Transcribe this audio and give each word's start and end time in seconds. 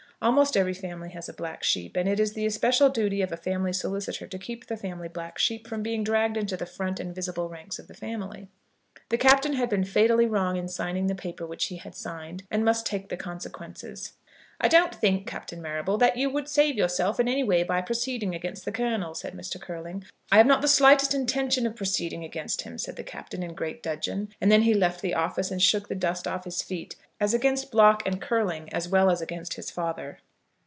Almost 0.23 0.55
every 0.55 0.75
family 0.75 1.09
has 1.13 1.27
a 1.27 1.33
black 1.33 1.63
sheep, 1.63 1.97
and 1.97 2.07
it 2.07 2.19
is 2.19 2.33
the 2.33 2.45
especial 2.45 2.89
duty 2.91 3.23
of 3.23 3.31
a 3.31 3.35
family 3.37 3.73
solicitor 3.73 4.27
to 4.27 4.37
keep 4.37 4.67
the 4.67 4.77
family 4.77 5.07
black 5.07 5.39
sheep 5.39 5.67
from 5.67 5.81
being 5.81 6.03
dragged 6.03 6.37
into 6.37 6.55
the 6.55 6.67
front 6.67 6.99
and 6.99 7.15
visible 7.15 7.49
ranks 7.49 7.79
of 7.79 7.87
the 7.87 7.95
family. 7.95 8.47
The 9.09 9.17
Captain 9.17 9.53
had 9.53 9.67
been 9.67 9.83
fatally 9.83 10.27
wrong 10.27 10.57
in 10.57 10.67
signing 10.67 11.07
the 11.07 11.15
paper 11.15 11.47
which 11.47 11.65
he 11.65 11.77
had 11.77 11.95
signed, 11.95 12.43
and 12.51 12.63
must 12.63 12.85
take 12.85 13.09
the 13.09 13.17
consequences. 13.17 14.13
"I 14.63 14.67
don't 14.67 14.93
think, 14.93 15.25
Captain 15.25 15.59
Marrable, 15.59 15.97
that 15.97 16.17
you 16.17 16.29
would 16.29 16.47
save 16.47 16.77
yourself 16.77 17.19
in 17.19 17.27
any 17.27 17.43
way 17.43 17.63
by 17.63 17.81
proceeding 17.81 18.35
against 18.35 18.63
the 18.63 18.71
Colonel," 18.71 19.15
said 19.15 19.33
Mr. 19.33 19.59
Curling. 19.59 20.03
"I 20.31 20.37
have 20.37 20.45
not 20.45 20.61
the 20.61 20.67
slightest 20.67 21.15
intention 21.15 21.65
of 21.65 21.75
proceeding 21.75 22.23
against 22.23 22.61
him," 22.61 22.77
said 22.77 22.95
the 22.95 23.03
Captain, 23.03 23.41
in 23.41 23.55
great 23.55 23.81
dudgeon, 23.81 24.29
and 24.39 24.51
then 24.51 24.61
he 24.61 24.75
left 24.75 25.01
the 25.01 25.15
office 25.15 25.49
and 25.49 25.61
shook 25.63 25.87
the 25.87 25.95
dust 25.95 26.27
off 26.27 26.43
his 26.45 26.61
feet, 26.61 26.95
as 27.19 27.33
against 27.33 27.71
Block 27.71 28.03
and 28.05 28.21
Curling 28.21 28.71
as 28.71 28.87
well 28.89 29.09
as 29.09 29.19
against 29.21 29.55
his 29.55 29.71
father. 29.71 30.19